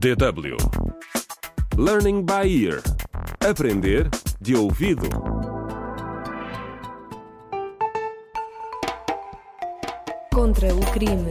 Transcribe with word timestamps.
DW 0.00 0.56
Learning 1.76 2.24
by 2.24 2.48
Ear 2.48 2.80
Aprender 3.46 4.08
de 4.40 4.56
ouvido. 4.56 5.06
Contra 10.32 10.74
o 10.74 10.80
crime. 10.92 11.28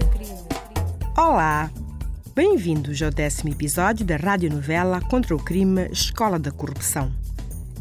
Olá! 1.17 1.71
Bem-vindos 2.35 3.01
ao 3.01 3.09
décimo 3.09 3.51
episódio 3.51 4.05
da 4.05 4.17
radionovela 4.17 5.01
Contra 5.01 5.35
o 5.35 5.43
Crime 5.43 5.89
Escola 5.91 6.37
da 6.37 6.51
Corrupção. 6.51 7.11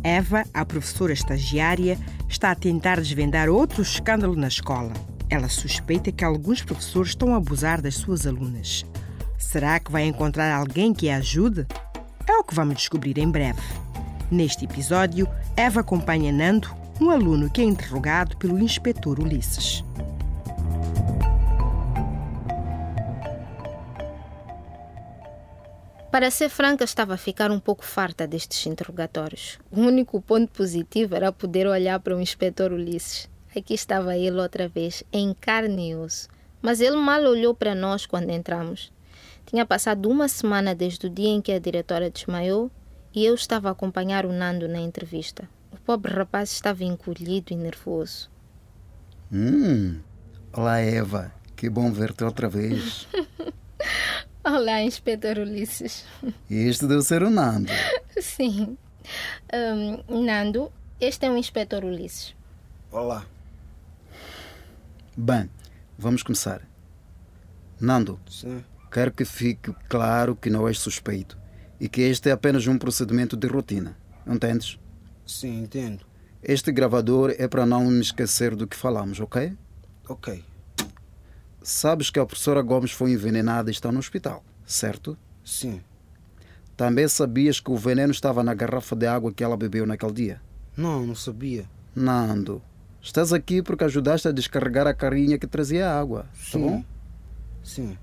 Eva, 0.03 0.43
a 0.55 0.65
professora 0.65 1.13
estagiária, 1.13 1.99
está 2.31 2.51
a 2.51 2.55
tentar 2.55 2.97
desvendar 2.97 3.51
outro 3.51 3.83
escândalo 3.83 4.35
na 4.35 4.49
escola. 4.49 4.95
Ela 5.29 5.51
suspeita 5.51 6.11
que 6.11 6.25
alguns 6.25 6.63
professores 6.63 7.11
estão 7.11 7.35
a 7.35 7.37
abusar 7.37 7.83
das 7.83 7.97
suas 7.97 8.27
alunas. 8.27 8.87
Será 9.39 9.79
que 9.79 9.93
vai 9.93 10.03
encontrar 10.03 10.53
alguém 10.53 10.93
que 10.93 11.09
a 11.09 11.19
ajude? 11.19 11.65
É 12.27 12.33
o 12.33 12.43
que 12.43 12.55
vamos 12.55 12.75
descobrir 12.75 13.17
em 13.19 13.31
breve. 13.31 13.63
Neste 14.31 14.65
episódio, 14.65 15.29
Eva 15.57 15.81
acompanha 15.81 16.33
Nando, 16.33 16.69
um 17.01 17.09
aluno 17.09 17.49
que 17.49 17.61
é 17.61 17.65
interrogado 17.65 18.37
pelo 18.37 18.59
inspetor 18.59 19.21
Ulisses. 19.21 19.85
Para 26.11 26.33
ser 26.33 26.49
franca, 26.49 26.85
estava 26.85 27.15
a 27.15 27.19
ficar 27.19 27.53
um 27.53 27.61
pouco 27.61 27.85
farta 27.85 28.27
destes 28.27 28.67
interrogatórios. 28.67 29.57
O 29.71 29.81
único 29.81 30.21
ponto 30.21 30.51
positivo 30.53 31.15
era 31.15 31.31
poder 31.31 31.67
olhar 31.69 32.01
para 32.01 32.17
o 32.17 32.21
inspetor 32.21 32.73
Ulisses. 32.73 33.31
Aqui 33.57 33.73
estava 33.73 34.17
ele 34.17 34.41
outra 34.41 34.69
vez, 34.69 35.05
em 35.13 35.33
carne 35.33 35.91
e 35.91 35.95
osso. 35.95 36.29
Mas 36.61 36.81
ele 36.81 36.97
mal 36.97 37.23
olhou 37.23 37.55
para 37.55 37.75
nós 37.75 38.05
quando 38.05 38.31
entramos. 38.31 38.93
Tinha 39.49 39.65
passado 39.65 40.11
uma 40.11 40.29
semana 40.29 40.75
desde 40.75 41.07
o 41.07 41.11
dia 41.11 41.31
em 41.31 41.41
que 41.41 41.51
a 41.53 41.59
diretora 41.59 42.11
desmaiou 42.11 42.71
e 43.15 43.25
eu 43.25 43.35
estava 43.35 43.71
a 43.71 43.73
acompanhar 43.73 44.27
o 44.27 44.33
Nando 44.33 44.69
na 44.69 44.79
entrevista. 44.79 45.49
O 45.73 45.79
pobre 45.79 46.13
rapaz 46.13 46.53
estava 46.53 46.85
encolhido 46.85 47.55
e 47.55 47.57
nervoso. 47.57 48.31
Hum, 49.33 50.01
olá 50.53 50.81
Eva, 50.81 51.33
que 51.57 51.71
bom 51.71 51.91
ver-te 51.91 52.25
outra 52.25 52.47
vez. 52.47 53.09
Olá, 54.45 54.83
inspetor 54.83 55.39
Ulisses. 55.39 56.05
Este 56.51 56.87
deve 56.87 57.01
ser 57.01 57.23
o 57.23 57.31
Nando. 57.31 57.73
Sim. 58.21 58.77
Um, 59.51 60.25
Nando, 60.25 60.71
este 61.01 61.25
é 61.25 61.31
o 61.31 61.39
inspetor 61.39 61.85
Ulisses. 61.85 62.37
Olá. 62.93 63.25
Bem, 65.17 65.49
vamos 65.97 66.23
começar. 66.23 66.61
Nando, 67.81 68.21
Sim. 68.29 68.63
Quero 68.91 69.13
que 69.13 69.25
fique 69.25 69.75
claro 69.89 70.35
que 70.37 70.51
não 70.51 70.67
és 70.67 70.79
suspeito 70.79 71.39
e 71.81 71.89
que 71.89 72.03
este 72.03 72.29
é 72.29 72.33
apenas 72.33 72.67
um 72.67 72.79
procedimento 72.79 73.37
de 73.37 73.47
rotina. 73.47 73.97
Entendes? 74.27 74.79
Sim, 75.27 75.63
entendo. 75.63 76.05
Este 76.43 76.73
gravador 76.73 77.35
é 77.39 77.49
para 77.49 77.67
não 77.67 77.85
me 77.85 78.01
esquecer 78.01 78.55
do 78.55 78.67
que 78.67 78.77
falamos, 78.77 79.21
ok? 79.21 79.53
Ok. 80.09 80.45
Sabes 81.63 82.11
que 82.11 82.19
a 82.19 82.25
professora 82.25 82.63
Gomes 82.63 82.93
foi 82.93 83.13
envenenada 83.13 83.71
e 83.71 83.73
está 83.73 83.93
no 83.93 83.99
hospital, 83.99 84.45
certo? 84.65 85.19
Sim. 85.45 85.81
Também 86.77 87.09
sabias 87.09 87.59
que 87.59 87.71
o 87.71 87.77
veneno 87.77 88.13
estava 88.13 88.43
na 88.43 88.55
garrafa 88.55 88.95
de 88.95 89.07
água 89.07 89.33
que 89.33 89.43
ela 89.43 89.57
bebeu 89.57 89.85
naquele 89.85 90.13
dia? 90.13 90.41
Não, 90.77 91.05
não 91.05 91.15
sabia. 91.15 91.69
Nando, 91.95 92.63
estás 93.03 93.33
aqui 93.33 93.61
porque 93.61 93.85
ajudaste 93.85 94.29
a 94.29 94.33
descarregar 94.33 94.87
a 94.87 94.95
carinha 94.95 95.39
que 95.39 95.47
trazia 95.47 95.89
a 95.91 96.01
água, 96.01 96.23
tá 96.23 96.53
Sim. 96.53 96.61
bom? 96.61 96.85
Sim. 97.65 97.99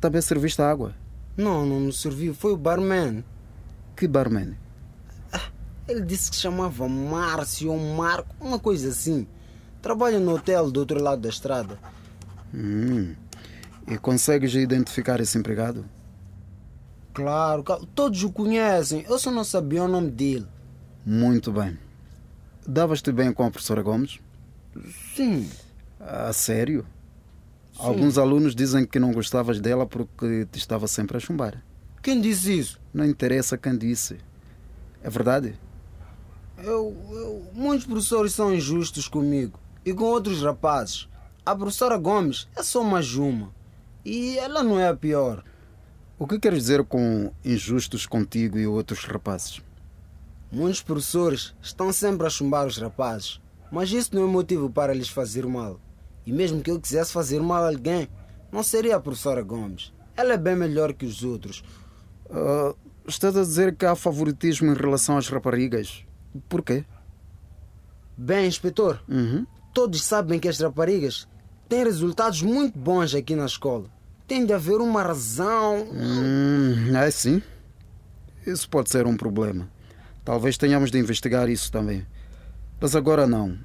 Também 0.00 0.20
serviste 0.20 0.62
água. 0.62 0.94
Não, 1.36 1.66
não 1.66 1.80
me 1.80 1.92
serviu. 1.92 2.34
Foi 2.34 2.52
o 2.52 2.56
barman. 2.56 3.24
Que 3.96 4.06
barman? 4.06 4.56
Ele 5.88 6.00
disse 6.00 6.30
que 6.30 6.36
chamava 6.36 6.88
Márcio 6.88 7.70
ou 7.70 7.78
Marco, 7.78 8.34
uma 8.40 8.58
coisa 8.58 8.88
assim. 8.88 9.26
Trabalha 9.80 10.18
no 10.18 10.34
hotel 10.34 10.70
do 10.70 10.80
outro 10.80 11.00
lado 11.00 11.22
da 11.22 11.28
estrada. 11.28 11.78
Hum. 12.52 13.14
E 13.86 13.96
consegues 13.96 14.52
identificar 14.54 15.20
esse 15.20 15.38
empregado? 15.38 15.84
Claro, 17.14 17.62
todos 17.94 18.24
o 18.24 18.32
conhecem. 18.32 19.04
Eu 19.08 19.18
só 19.18 19.30
não 19.30 19.44
sabia 19.44 19.84
o 19.84 19.88
nome 19.88 20.10
dele. 20.10 20.46
Muito 21.04 21.52
bem. 21.52 21.78
Davas-te 22.66 23.12
bem 23.12 23.32
com 23.32 23.44
a 23.44 23.50
professora 23.50 23.80
Gomes? 23.80 24.18
Sim. 25.14 25.48
A 26.00 26.32
sério? 26.32 26.84
Alguns 27.78 28.16
alunos 28.18 28.54
dizem 28.54 28.86
que 28.86 28.98
não 28.98 29.12
gostavas 29.12 29.60
dela 29.60 29.86
porque 29.86 30.46
te 30.50 30.58
estava 30.58 30.86
sempre 30.88 31.16
a 31.16 31.20
chumbar. 31.20 31.62
Quem 32.02 32.20
disse 32.20 32.58
isso? 32.58 32.80
Não 32.92 33.04
interessa 33.04 33.58
quem 33.58 33.76
disse. 33.76 34.16
É 35.02 35.10
verdade? 35.10 35.54
Eu, 36.58 36.96
eu- 37.10 37.46
muitos 37.52 37.86
professores 37.86 38.32
são 38.32 38.54
injustos 38.54 39.08
comigo 39.08 39.58
e 39.84 39.92
com 39.92 40.04
outros 40.04 40.42
rapazes. 40.42 41.08
A 41.44 41.54
professora 41.54 41.96
Gomes 41.98 42.48
é 42.56 42.62
só 42.62 42.82
mais 42.82 43.14
uma. 43.14 43.54
E 44.04 44.38
ela 44.38 44.62
não 44.62 44.78
é 44.80 44.88
a 44.88 44.96
pior. 44.96 45.44
O 46.18 46.26
que 46.26 46.38
queres 46.38 46.60
dizer 46.60 46.84
com 46.84 47.30
injustos 47.44 48.06
contigo 48.06 48.58
e 48.58 48.66
outros 48.66 49.04
rapazes? 49.04 49.60
Muitos 50.50 50.80
professores 50.80 51.54
estão 51.60 51.92
sempre 51.92 52.26
a 52.26 52.30
chumbar 52.30 52.66
os 52.66 52.78
rapazes, 52.78 53.40
mas 53.70 53.90
isso 53.90 54.14
não 54.14 54.22
é 54.22 54.26
motivo 54.26 54.70
para 54.70 54.94
lhes 54.94 55.08
fazer 55.08 55.44
mal. 55.46 55.78
E 56.26 56.32
mesmo 56.32 56.60
que 56.60 56.70
eu 56.70 56.80
quisesse 56.80 57.12
fazer 57.12 57.40
mal 57.40 57.62
a 57.64 57.68
alguém, 57.68 58.08
não 58.50 58.62
seria 58.62 58.96
a 58.96 59.00
professora 59.00 59.42
Gomes. 59.42 59.92
Ela 60.16 60.32
é 60.34 60.36
bem 60.36 60.56
melhor 60.56 60.92
que 60.92 61.06
os 61.06 61.22
outros. 61.22 61.62
Ah, 62.28 62.74
estás 63.06 63.36
a 63.36 63.42
dizer 63.42 63.76
que 63.76 63.86
há 63.86 63.94
favoritismo 63.94 64.70
em 64.72 64.74
relação 64.74 65.16
às 65.16 65.28
raparigas. 65.28 66.04
Por 66.48 66.62
quê? 66.62 66.84
Bem, 68.16 68.46
inspetor, 68.46 69.00
Uhum. 69.08 69.46
todos 69.74 70.02
sabem 70.02 70.40
que 70.40 70.48
as 70.48 70.58
raparigas 70.58 71.28
têm 71.68 71.84
resultados 71.84 72.42
muito 72.42 72.78
bons 72.78 73.14
aqui 73.14 73.36
na 73.36 73.44
escola. 73.46 73.84
Tem 74.26 74.44
de 74.44 74.52
haver 74.52 74.80
uma 74.80 75.02
razão. 75.02 75.86
Hum, 75.92 76.96
é 76.96 77.10
sim. 77.10 77.40
Isso 78.46 78.68
pode 78.68 78.90
ser 78.90 79.06
um 79.06 79.16
problema. 79.16 79.68
Talvez 80.24 80.56
tenhamos 80.58 80.90
de 80.90 80.98
investigar 80.98 81.48
isso 81.48 81.70
também. 81.70 82.04
Mas 82.80 82.96
agora 82.96 83.26
não. 83.26 83.56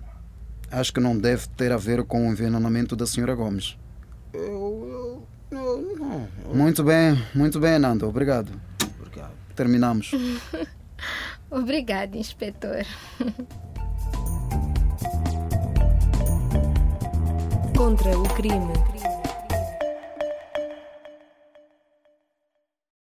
Acho 0.71 0.93
que 0.93 0.99
não 0.99 1.17
deve 1.17 1.47
ter 1.49 1.71
a 1.71 1.77
ver 1.77 2.03
com 2.03 2.27
o 2.27 2.31
envenenamento 2.31 2.95
da 2.95 3.05
senhora 3.05 3.35
Gomes. 3.35 3.77
Eu, 4.33 5.21
eu, 5.51 5.57
eu 5.57 5.95
não. 5.99 6.27
Muito 6.55 6.83
bem, 6.83 7.21
muito 7.35 7.59
bem, 7.59 7.77
Nando. 7.77 8.07
Obrigado. 8.07 8.51
Obrigado. 8.99 9.33
Terminamos. 9.55 10.11
Obrigada, 11.51 12.17
inspetor. 12.17 12.85
Contra 17.75 18.17
o 18.17 18.23
crime. 18.35 18.90